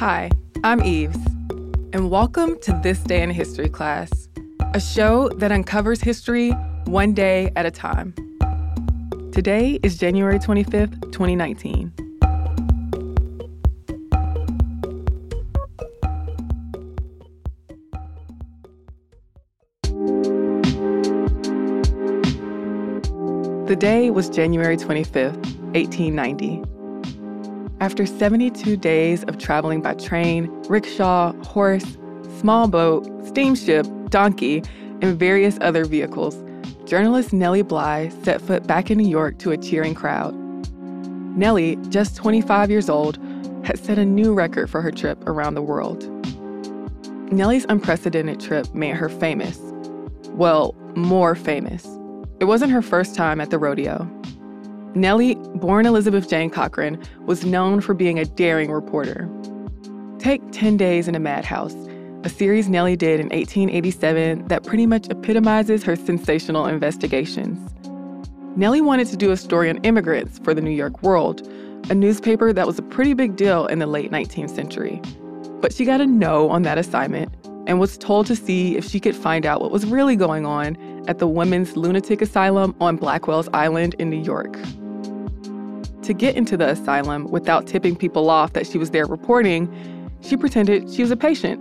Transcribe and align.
Hi, 0.00 0.30
I'm 0.64 0.82
Eves, 0.82 1.18
and 1.92 2.10
welcome 2.10 2.58
to 2.60 2.72
This 2.82 3.00
Day 3.00 3.22
in 3.22 3.28
History 3.28 3.68
class, 3.68 4.30
a 4.72 4.80
show 4.80 5.28
that 5.36 5.52
uncovers 5.52 6.00
history 6.00 6.52
one 6.86 7.12
day 7.12 7.52
at 7.54 7.66
a 7.66 7.70
time. 7.70 8.14
Today 9.30 9.78
is 9.82 9.98
January 9.98 10.38
25th, 10.38 11.12
2019. 11.12 11.92
The 23.66 23.76
day 23.78 24.10
was 24.10 24.30
January 24.30 24.78
25th, 24.78 25.36
1890. 25.74 26.69
After 27.80 28.04
72 28.04 28.76
days 28.76 29.24
of 29.24 29.38
traveling 29.38 29.80
by 29.80 29.94
train, 29.94 30.48
rickshaw, 30.68 31.32
horse, 31.44 31.96
small 32.38 32.68
boat, 32.68 33.08
steamship, 33.26 33.86
donkey, 34.10 34.62
and 35.00 35.18
various 35.18 35.56
other 35.62 35.86
vehicles, 35.86 36.36
journalist 36.84 37.32
Nellie 37.32 37.62
Bly 37.62 38.10
set 38.22 38.42
foot 38.42 38.66
back 38.66 38.90
in 38.90 38.98
New 38.98 39.08
York 39.08 39.38
to 39.38 39.52
a 39.52 39.56
cheering 39.56 39.94
crowd. 39.94 40.34
Nellie, 41.34 41.76
just 41.88 42.16
25 42.16 42.70
years 42.70 42.90
old, 42.90 43.18
had 43.64 43.78
set 43.78 43.96
a 43.96 44.04
new 44.04 44.34
record 44.34 44.68
for 44.68 44.82
her 44.82 44.90
trip 44.90 45.26
around 45.26 45.54
the 45.54 45.62
world. 45.62 46.04
Nellie's 47.32 47.64
unprecedented 47.70 48.40
trip 48.40 48.74
made 48.74 48.94
her 48.96 49.08
famous. 49.08 49.58
Well, 50.32 50.74
more 50.96 51.34
famous. 51.34 51.86
It 52.40 52.44
wasn't 52.44 52.72
her 52.72 52.82
first 52.82 53.14
time 53.14 53.40
at 53.40 53.48
the 53.48 53.58
rodeo. 53.58 54.06
Nellie, 54.94 55.36
born 55.56 55.86
Elizabeth 55.86 56.28
Jane 56.28 56.50
Cochran, 56.50 57.02
was 57.26 57.44
known 57.44 57.80
for 57.80 57.94
being 57.94 58.18
a 58.18 58.24
daring 58.24 58.70
reporter. 58.70 59.28
Take 60.18 60.42
10 60.52 60.76
Days 60.76 61.08
in 61.08 61.14
a 61.14 61.20
Madhouse, 61.20 61.74
a 62.24 62.28
series 62.28 62.68
Nellie 62.68 62.96
did 62.96 63.20
in 63.20 63.28
1887 63.28 64.48
that 64.48 64.64
pretty 64.64 64.86
much 64.86 65.08
epitomizes 65.08 65.82
her 65.82 65.96
sensational 65.96 66.66
investigations. 66.66 67.58
Nellie 68.56 68.80
wanted 68.80 69.06
to 69.08 69.16
do 69.16 69.30
a 69.30 69.36
story 69.36 69.70
on 69.70 69.78
immigrants 69.78 70.38
for 70.40 70.52
the 70.52 70.60
New 70.60 70.70
York 70.70 71.02
World, 71.02 71.46
a 71.88 71.94
newspaper 71.94 72.52
that 72.52 72.66
was 72.66 72.78
a 72.78 72.82
pretty 72.82 73.14
big 73.14 73.36
deal 73.36 73.66
in 73.66 73.78
the 73.78 73.86
late 73.86 74.10
19th 74.10 74.50
century. 74.50 75.00
But 75.60 75.72
she 75.72 75.84
got 75.84 76.00
a 76.00 76.06
no 76.06 76.50
on 76.50 76.62
that 76.62 76.76
assignment 76.76 77.32
and 77.66 77.78
was 77.78 77.96
told 77.96 78.26
to 78.26 78.36
see 78.36 78.76
if 78.76 78.84
she 78.84 79.00
could 79.00 79.16
find 79.16 79.46
out 79.46 79.60
what 79.60 79.70
was 79.70 79.86
really 79.86 80.16
going 80.16 80.44
on 80.44 80.76
at 81.08 81.18
the 81.18 81.28
Women's 81.28 81.76
Lunatic 81.76 82.20
Asylum 82.20 82.74
on 82.80 82.96
Blackwell's 82.96 83.48
Island 83.52 83.94
in 83.98 84.10
New 84.10 84.22
York 84.22 84.58
to 86.10 86.14
get 86.14 86.34
into 86.34 86.56
the 86.56 86.68
asylum 86.68 87.30
without 87.30 87.68
tipping 87.68 87.94
people 87.94 88.30
off 88.30 88.52
that 88.54 88.66
she 88.66 88.78
was 88.78 88.90
there 88.90 89.06
reporting, 89.06 89.72
she 90.22 90.36
pretended 90.36 90.92
she 90.92 91.02
was 91.02 91.12
a 91.12 91.16
patient. 91.16 91.60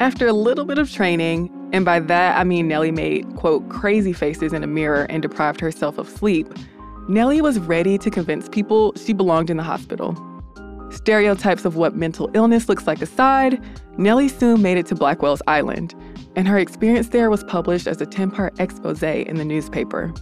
After 0.00 0.26
a 0.26 0.32
little 0.32 0.64
bit 0.64 0.78
of 0.78 0.90
training, 0.90 1.48
and 1.72 1.84
by 1.84 2.00
that 2.00 2.36
I 2.36 2.42
mean 2.42 2.66
Nellie 2.66 2.90
made, 2.90 3.36
quote, 3.36 3.68
crazy 3.68 4.12
faces 4.12 4.52
in 4.52 4.64
a 4.64 4.66
mirror 4.66 5.06
and 5.08 5.22
deprived 5.22 5.60
herself 5.60 5.96
of 5.96 6.08
sleep, 6.08 6.48
Nellie 7.08 7.40
was 7.40 7.60
ready 7.60 7.98
to 7.98 8.10
convince 8.10 8.48
people 8.48 8.94
she 8.96 9.12
belonged 9.12 9.48
in 9.48 9.58
the 9.58 9.62
hospital. 9.62 10.16
Stereotypes 10.90 11.64
of 11.64 11.76
what 11.76 11.94
mental 11.94 12.28
illness 12.34 12.68
looks 12.68 12.88
like 12.88 13.00
aside, 13.00 13.62
Nellie 13.96 14.26
soon 14.26 14.60
made 14.60 14.76
it 14.76 14.86
to 14.86 14.96
Blackwell's 14.96 15.42
Island, 15.46 15.94
and 16.34 16.48
her 16.48 16.58
experience 16.58 17.10
there 17.10 17.30
was 17.30 17.44
published 17.44 17.86
as 17.86 18.00
a 18.00 18.06
10 18.06 18.32
part 18.32 18.58
expose 18.58 19.04
in 19.04 19.36
the 19.36 19.44
newspaper. 19.44 20.12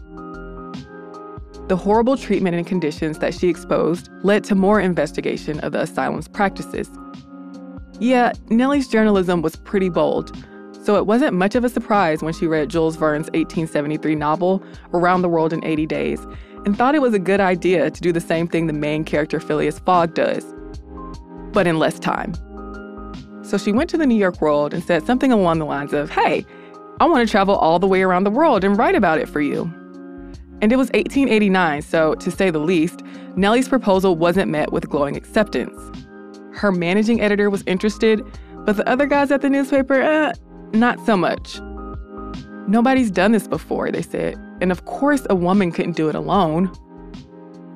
The 1.70 1.76
horrible 1.76 2.16
treatment 2.16 2.56
and 2.56 2.66
conditions 2.66 3.20
that 3.20 3.32
she 3.32 3.46
exposed 3.46 4.08
led 4.24 4.42
to 4.42 4.56
more 4.56 4.80
investigation 4.80 5.60
of 5.60 5.70
the 5.70 5.82
asylum's 5.82 6.26
practices. 6.26 6.90
Yeah, 8.00 8.32
Nellie's 8.48 8.88
journalism 8.88 9.40
was 9.40 9.54
pretty 9.54 9.88
bold, 9.88 10.36
so 10.82 10.96
it 10.96 11.06
wasn't 11.06 11.34
much 11.34 11.54
of 11.54 11.62
a 11.62 11.68
surprise 11.68 12.24
when 12.24 12.34
she 12.34 12.48
read 12.48 12.70
Jules 12.70 12.96
Verne's 12.96 13.26
1873 13.26 14.16
novel, 14.16 14.64
Around 14.92 15.22
the 15.22 15.28
World 15.28 15.53
in 15.53 15.64
80 15.64 15.86
Days, 15.86 16.26
and 16.66 16.76
thought 16.76 16.97
it 16.97 17.03
was 17.03 17.14
a 17.14 17.20
good 17.20 17.38
idea 17.38 17.88
to 17.88 18.00
do 18.00 18.10
the 18.10 18.20
same 18.20 18.48
thing 18.48 18.66
the 18.66 18.72
main 18.72 19.04
character 19.04 19.38
Phileas 19.38 19.78
Fogg 19.78 20.12
does, 20.12 20.44
but 21.52 21.69
in 21.69 21.78
less 21.78 22.00
time. 22.00 22.34
So 23.44 23.56
she 23.56 23.70
went 23.70 23.88
to 23.91 23.97
the 23.97 24.06
New 24.06 24.19
York 24.19 24.41
World 24.41 24.75
and 24.75 24.82
said 24.82 25.06
something 25.06 25.31
along 25.31 25.60
the 25.60 25.66
lines 25.66 25.92
of, 25.92 26.10
Hey, 26.10 26.44
I 26.98 27.04
want 27.04 27.25
to 27.25 27.31
travel 27.31 27.54
all 27.54 27.78
the 27.78 27.87
way 27.87 28.02
around 28.02 28.25
the 28.25 28.31
world 28.32 28.64
and 28.64 28.76
write 28.76 28.97
about 28.97 29.20
it 29.20 29.28
for 29.28 29.41
you. 29.41 29.72
And 30.62 30.72
it 30.72 30.76
was 30.76 30.88
1889, 30.88 31.82
so 31.82 32.15
to 32.15 32.31
say 32.31 32.50
the 32.50 32.59
least, 32.59 33.00
Nellie's 33.37 33.69
proposal 33.69 34.16
wasn't 34.16 34.50
met 34.50 34.72
with 34.72 34.91
glowing 34.91 35.16
acceptance. 35.16 35.81
Her 36.53 36.71
managing 36.71 37.21
editor 37.21 37.48
was 37.48 37.62
interested, 37.66 38.22
but 38.66 38.76
the 38.76 38.88
other 38.88 39.06
guys 39.06 39.31
at 39.31 39.41
the 39.41 39.49
newspaper, 39.49 39.94
eh, 39.94 40.32
not 40.72 41.04
so 41.06 41.16
much. 41.16 41.60
Nobody's 42.69 43.10
done 43.10 43.32
this 43.32 43.49
before, 43.49 43.91
they 43.91 44.03
said, 44.03 44.37
and 44.60 44.70
of 44.70 44.84
course 44.84 45.26
a 45.31 45.34
woman 45.34 45.72
couldn't 45.72 45.97
do 45.97 46.09
it 46.09 46.15
alone. 46.15 46.70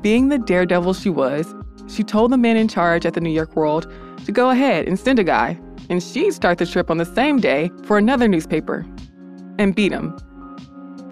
Being 0.02 0.28
the 0.28 0.38
daredevil 0.38 0.92
she 0.92 1.08
was, 1.08 1.54
she 1.88 2.02
told 2.02 2.30
the 2.30 2.36
man 2.36 2.56
in 2.56 2.68
charge 2.68 3.06
at 3.06 3.14
the 3.14 3.20
New 3.20 3.30
York 3.30 3.56
World 3.56 3.90
to 4.26 4.32
go 4.32 4.50
ahead 4.50 4.86
and 4.86 4.98
send 4.98 5.18
a 5.18 5.24
guy, 5.24 5.58
and 5.88 6.02
she'd 6.02 6.32
start 6.32 6.58
the 6.58 6.66
trip 6.66 6.90
on 6.90 6.98
the 6.98 7.04
same 7.04 7.40
day 7.40 7.70
for 7.84 7.96
another 7.96 8.28
newspaper 8.28 8.86
and 9.58 9.74
beat 9.74 9.92
him. 9.92 10.16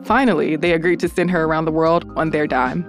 Finally, 0.05 0.57
they 0.57 0.73
agreed 0.73 1.01
to 1.01 1.09
send 1.09 1.31
her 1.31 1.45
around 1.45 1.65
the 1.65 1.73
world 1.73 2.11
on 2.17 2.31
their 2.31 2.47
dime. 2.47 2.85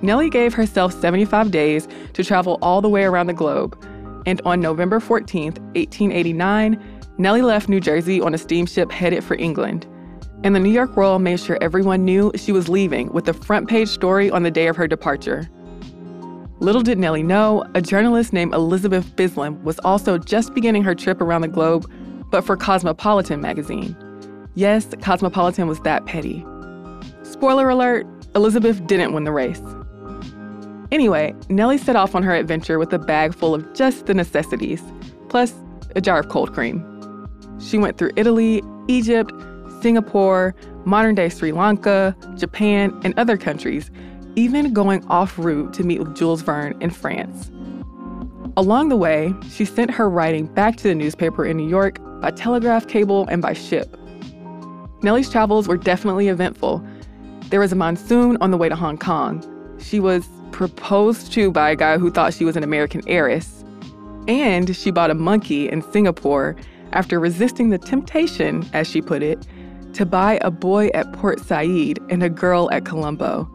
Nellie 0.00 0.30
gave 0.30 0.54
herself 0.54 0.92
75 0.92 1.50
days 1.50 1.88
to 2.12 2.22
travel 2.22 2.58
all 2.62 2.80
the 2.80 2.88
way 2.88 3.04
around 3.04 3.26
the 3.26 3.32
globe, 3.32 3.76
and 4.26 4.40
on 4.44 4.60
November 4.60 5.00
14, 5.00 5.54
1889, 5.54 7.00
Nellie 7.18 7.42
left 7.42 7.68
New 7.68 7.80
Jersey 7.80 8.20
on 8.20 8.32
a 8.32 8.38
steamship 8.38 8.92
headed 8.92 9.24
for 9.24 9.34
England. 9.36 9.86
And 10.44 10.54
the 10.54 10.60
New 10.60 10.70
York 10.70 10.96
World 10.96 11.22
made 11.22 11.40
sure 11.40 11.58
everyone 11.60 12.04
knew 12.04 12.30
she 12.36 12.52
was 12.52 12.68
leaving 12.68 13.12
with 13.12 13.28
a 13.28 13.32
front 13.32 13.68
page 13.68 13.88
story 13.88 14.30
on 14.30 14.44
the 14.44 14.52
day 14.52 14.68
of 14.68 14.76
her 14.76 14.86
departure. 14.86 15.48
Little 16.60 16.82
did 16.82 16.98
Nellie 16.98 17.24
know, 17.24 17.64
a 17.74 17.82
journalist 17.82 18.32
named 18.32 18.54
Elizabeth 18.54 19.16
Bisland 19.16 19.62
was 19.62 19.80
also 19.80 20.16
just 20.16 20.54
beginning 20.54 20.84
her 20.84 20.94
trip 20.94 21.20
around 21.20 21.40
the 21.40 21.48
globe, 21.48 21.90
but 22.30 22.44
for 22.44 22.56
Cosmopolitan 22.56 23.40
magazine. 23.40 23.96
Yes, 24.58 24.88
Cosmopolitan 25.02 25.68
was 25.68 25.78
that 25.82 26.04
petty. 26.04 26.44
Spoiler 27.22 27.68
alert 27.70 28.04
Elizabeth 28.34 28.84
didn't 28.88 29.12
win 29.12 29.22
the 29.22 29.30
race. 29.30 29.62
Anyway, 30.90 31.32
Nellie 31.48 31.78
set 31.78 31.94
off 31.94 32.16
on 32.16 32.24
her 32.24 32.34
adventure 32.34 32.76
with 32.76 32.92
a 32.92 32.98
bag 32.98 33.36
full 33.36 33.54
of 33.54 33.72
just 33.72 34.06
the 34.06 34.14
necessities, 34.14 34.82
plus 35.28 35.54
a 35.94 36.00
jar 36.00 36.18
of 36.18 36.28
cold 36.28 36.52
cream. 36.52 36.84
She 37.60 37.78
went 37.78 37.98
through 37.98 38.10
Italy, 38.16 38.60
Egypt, 38.88 39.32
Singapore, 39.80 40.56
modern 40.84 41.14
day 41.14 41.28
Sri 41.28 41.52
Lanka, 41.52 42.16
Japan, 42.34 42.92
and 43.04 43.16
other 43.16 43.36
countries, 43.36 43.92
even 44.34 44.72
going 44.72 45.06
off 45.06 45.38
route 45.38 45.72
to 45.74 45.84
meet 45.84 46.00
with 46.00 46.16
Jules 46.16 46.42
Verne 46.42 46.76
in 46.82 46.90
France. 46.90 47.52
Along 48.56 48.88
the 48.88 48.96
way, 48.96 49.32
she 49.52 49.64
sent 49.64 49.92
her 49.92 50.10
writing 50.10 50.46
back 50.46 50.74
to 50.78 50.88
the 50.88 50.96
newspaper 50.96 51.44
in 51.46 51.56
New 51.56 51.68
York 51.68 52.00
by 52.20 52.32
telegraph 52.32 52.88
cable 52.88 53.24
and 53.28 53.40
by 53.40 53.52
ship. 53.52 53.96
Nellie's 55.02 55.30
travels 55.30 55.68
were 55.68 55.76
definitely 55.76 56.28
eventful. 56.28 56.84
There 57.50 57.60
was 57.60 57.72
a 57.72 57.76
monsoon 57.76 58.36
on 58.40 58.50
the 58.50 58.56
way 58.56 58.68
to 58.68 58.74
Hong 58.74 58.98
Kong. 58.98 59.44
She 59.80 60.00
was 60.00 60.26
proposed 60.50 61.32
to 61.34 61.52
by 61.52 61.70
a 61.70 61.76
guy 61.76 61.98
who 61.98 62.10
thought 62.10 62.34
she 62.34 62.44
was 62.44 62.56
an 62.56 62.64
American 62.64 63.02
heiress. 63.06 63.64
And 64.26 64.74
she 64.74 64.90
bought 64.90 65.10
a 65.10 65.14
monkey 65.14 65.68
in 65.68 65.82
Singapore 65.92 66.56
after 66.92 67.20
resisting 67.20 67.70
the 67.70 67.78
temptation, 67.78 68.68
as 68.72 68.88
she 68.88 69.00
put 69.00 69.22
it, 69.22 69.46
to 69.94 70.04
buy 70.04 70.38
a 70.42 70.50
boy 70.50 70.88
at 70.88 71.12
Port 71.12 71.40
Said 71.40 71.98
and 72.10 72.22
a 72.22 72.28
girl 72.28 72.68
at 72.72 72.84
Colombo. 72.84 73.48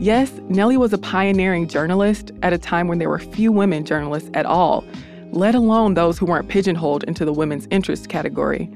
Yes, 0.00 0.32
Nellie 0.48 0.76
was 0.76 0.92
a 0.92 0.98
pioneering 0.98 1.68
journalist 1.68 2.32
at 2.42 2.52
a 2.52 2.58
time 2.58 2.88
when 2.88 2.98
there 2.98 3.10
were 3.10 3.18
few 3.18 3.52
women 3.52 3.84
journalists 3.84 4.30
at 4.34 4.46
all, 4.46 4.84
let 5.30 5.54
alone 5.54 5.94
those 5.94 6.18
who 6.18 6.26
weren't 6.26 6.48
pigeonholed 6.48 7.04
into 7.04 7.24
the 7.24 7.32
women's 7.32 7.68
interest 7.70 8.08
category. 8.08 8.70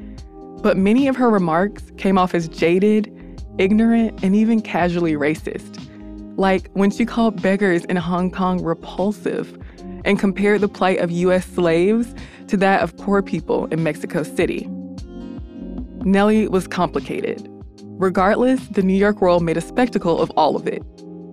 But 0.65 0.79
many 0.79 1.09
of 1.09 1.17
her 1.17 1.29
remarks 1.29 1.93
came 1.99 2.17
off 2.17 2.35
as 2.35 2.49
jaded, 2.49 3.13
ignorant, 3.59 4.25
and 4.25 4.35
even 4.35 4.63
casually 4.63 5.13
racist. 5.13 5.79
Like 6.39 6.71
when 6.73 6.91
she 6.91 7.05
called 7.05 7.43
beggars 7.43 7.85
in 7.85 7.97
Hong 7.97 8.31
Kong 8.31 8.65
repulsive 8.65 9.59
and 10.07 10.19
compared 10.19 10.63
the 10.63 10.69
plight 10.69 11.01
of 11.01 11.11
US 11.11 11.45
slaves 11.45 12.15
to 12.49 12.57
that 12.57 12.81
of 12.81 12.97
poor 12.97 13.21
people 13.21 13.67
in 13.67 13.83
Mexico 13.83 14.23
City. 14.23 14.67
Nellie 16.03 16.49
was 16.49 16.67
complicated. 16.67 17.47
Regardless, 17.99 18.67
the 18.69 18.83
New 18.83 18.97
York 18.97 19.21
World 19.21 19.43
made 19.43 19.59
a 19.59 19.61
spectacle 19.61 20.19
of 20.19 20.31
all 20.31 20.57
of 20.57 20.67
it. 20.67 20.83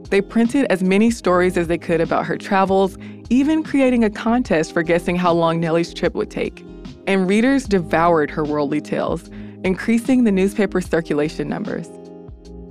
They 0.09 0.19
printed 0.19 0.65
as 0.69 0.83
many 0.83 1.09
stories 1.09 1.55
as 1.55 1.67
they 1.67 1.77
could 1.77 2.01
about 2.01 2.25
her 2.25 2.37
travels, 2.37 2.97
even 3.29 3.63
creating 3.63 4.03
a 4.03 4.09
contest 4.09 4.73
for 4.73 4.83
guessing 4.83 5.15
how 5.15 5.31
long 5.31 5.61
Nellie's 5.61 5.93
trip 5.93 6.15
would 6.15 6.29
take 6.29 6.65
and 7.07 7.27
readers 7.27 7.65
devoured 7.65 8.29
her 8.31 8.43
worldly 8.43 8.81
tales, 8.81 9.29
increasing 9.63 10.23
the 10.23 10.31
newspaper's 10.31 10.87
circulation 10.87 11.47
numbers. 11.47 11.87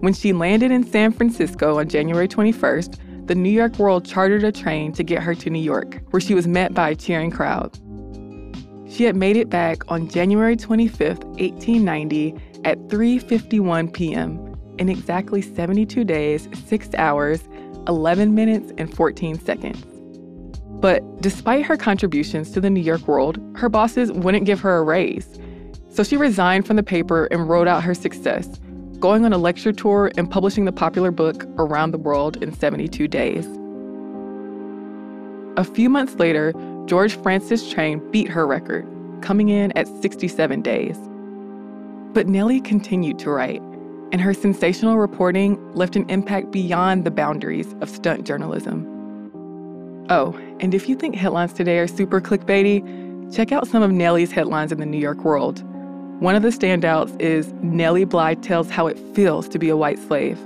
When 0.00 0.14
she 0.14 0.32
landed 0.32 0.70
in 0.70 0.84
San 0.84 1.12
Francisco 1.12 1.78
on 1.78 1.88
January 1.88 2.26
21st, 2.26 3.26
the 3.26 3.34
New 3.34 3.50
York 3.50 3.78
World 3.78 4.04
chartered 4.04 4.44
a 4.44 4.50
train 4.50 4.92
to 4.94 5.04
get 5.04 5.22
her 5.22 5.34
to 5.34 5.50
New 5.50 5.62
York, 5.62 6.00
where 6.10 6.20
she 6.20 6.34
was 6.34 6.46
met 6.46 6.74
by 6.74 6.90
a 6.90 6.96
cheering 6.96 7.30
crowd. 7.30 7.78
She 8.90 9.04
had 9.04 9.14
made 9.14 9.36
it 9.36 9.48
back 9.48 9.88
on 9.88 10.08
January 10.08 10.56
25th, 10.56 11.24
1890 11.38 12.34
at 12.64 12.78
3:51 12.88 13.92
p.m. 13.92 14.56
in 14.78 14.88
exactly 14.88 15.42
72 15.42 16.02
days, 16.02 16.48
6 16.66 16.94
hours, 16.94 17.48
11 17.86 18.34
minutes 18.34 18.72
and 18.78 18.92
14 18.94 19.38
seconds. 19.38 19.89
But 20.80 21.20
despite 21.20 21.66
her 21.66 21.76
contributions 21.76 22.50
to 22.52 22.60
the 22.60 22.70
New 22.70 22.80
York 22.80 23.06
World, 23.06 23.38
her 23.56 23.68
bosses 23.68 24.10
wouldn't 24.12 24.46
give 24.46 24.60
her 24.60 24.78
a 24.78 24.82
raise. 24.82 25.38
So 25.90 26.02
she 26.02 26.16
resigned 26.16 26.66
from 26.66 26.76
the 26.76 26.82
paper 26.82 27.26
and 27.26 27.48
wrote 27.48 27.68
out 27.68 27.82
her 27.82 27.94
success, 27.94 28.48
going 28.98 29.24
on 29.24 29.32
a 29.32 29.38
lecture 29.38 29.72
tour 29.72 30.10
and 30.16 30.30
publishing 30.30 30.64
the 30.64 30.72
popular 30.72 31.10
book 31.10 31.44
Around 31.58 31.90
the 31.90 31.98
World 31.98 32.42
in 32.42 32.54
72 32.54 33.08
Days. 33.08 33.46
A 35.56 35.64
few 35.64 35.90
months 35.90 36.14
later, 36.14 36.54
George 36.86 37.14
Francis 37.16 37.70
Train 37.70 38.00
beat 38.10 38.28
her 38.28 38.46
record, 38.46 38.86
coming 39.20 39.50
in 39.50 39.72
at 39.76 39.86
67 40.00 40.62
days. 40.62 40.96
But 42.14 42.26
Nellie 42.26 42.60
continued 42.60 43.18
to 43.18 43.30
write, 43.30 43.60
and 44.12 44.20
her 44.20 44.32
sensational 44.32 44.96
reporting 44.96 45.58
left 45.72 45.96
an 45.96 46.08
impact 46.08 46.50
beyond 46.50 47.04
the 47.04 47.10
boundaries 47.10 47.74
of 47.80 47.90
stunt 47.90 48.24
journalism. 48.24 48.99
Oh, 50.12 50.36
and 50.58 50.74
if 50.74 50.88
you 50.88 50.96
think 50.96 51.14
headlines 51.14 51.52
today 51.52 51.78
are 51.78 51.86
super 51.86 52.20
clickbaity, 52.20 53.32
check 53.32 53.52
out 53.52 53.68
some 53.68 53.80
of 53.80 53.92
Nellie's 53.92 54.32
headlines 54.32 54.72
in 54.72 54.80
the 54.80 54.86
New 54.86 54.98
York 54.98 55.22
World. 55.24 55.62
One 56.20 56.34
of 56.34 56.42
the 56.42 56.48
standouts 56.48 57.18
is 57.20 57.52
Nellie 57.62 58.04
Bly 58.04 58.34
tells 58.34 58.68
how 58.70 58.88
it 58.88 58.98
feels 59.14 59.48
to 59.50 59.58
be 59.58 59.68
a 59.68 59.76
white 59.76 60.00
slave. 60.00 60.36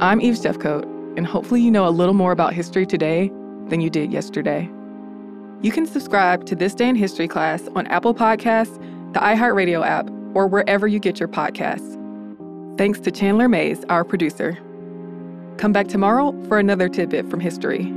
I'm 0.00 0.22
Eve 0.22 0.36
Jeffcoat, 0.36 0.84
and 1.18 1.26
hopefully 1.26 1.60
you 1.60 1.70
know 1.70 1.86
a 1.86 1.90
little 1.90 2.14
more 2.14 2.32
about 2.32 2.54
history 2.54 2.86
today 2.86 3.30
than 3.68 3.82
you 3.82 3.90
did 3.90 4.10
yesterday. 4.10 4.70
You 5.60 5.70
can 5.70 5.84
subscribe 5.84 6.46
to 6.46 6.56
This 6.56 6.74
Day 6.74 6.88
in 6.88 6.96
History 6.96 7.28
class 7.28 7.68
on 7.76 7.86
Apple 7.88 8.14
Podcasts, 8.14 8.76
the 9.12 9.20
iHeartRadio 9.20 9.86
app, 9.86 10.08
or 10.32 10.46
wherever 10.46 10.88
you 10.88 11.00
get 11.00 11.20
your 11.20 11.28
podcasts. 11.28 11.98
Thanks 12.78 12.98
to 13.00 13.10
Chandler 13.10 13.46
Mays, 13.46 13.84
our 13.90 14.04
producer. 14.04 14.58
Come 15.60 15.72
back 15.74 15.88
tomorrow 15.88 16.32
for 16.48 16.58
another 16.58 16.88
tidbit 16.88 17.28
from 17.28 17.38
history. 17.38 17.92